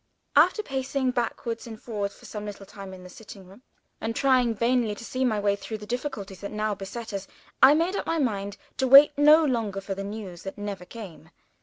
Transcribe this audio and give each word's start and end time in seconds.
After 0.35 0.63
pacing 0.63 1.11
backwards 1.11 1.67
and 1.67 1.79
forwards 1.79 2.15
for 2.15 2.25
some 2.25 2.45
little 2.45 2.65
time 2.65 2.91
in 2.91 3.03
the 3.03 3.07
sitting 3.09 3.45
room, 3.45 3.61
and 4.01 4.15
trying 4.15 4.55
vainly 4.55 4.95
to 4.95 5.05
see 5.05 5.23
my 5.23 5.39
way 5.39 5.55
through 5.55 5.77
the 5.77 5.85
difficulties 5.85 6.41
that 6.41 6.49
now 6.51 6.73
beset 6.73 7.13
us, 7.13 7.27
I 7.61 7.75
made 7.75 7.95
up 7.95 8.07
my 8.07 8.17
mind 8.17 8.57
to 8.77 8.87
wait 8.87 9.15
no 9.15 9.45
longer 9.45 9.79
for 9.79 9.93
the 9.93 10.03
news 10.03 10.41
that 10.41 10.57
never 10.57 10.85
came. 10.85 11.29